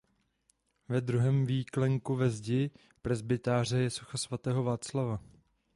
[0.89, 5.19] Ve druhém výklenku ve zdi presbytáře je socha svatého Václava.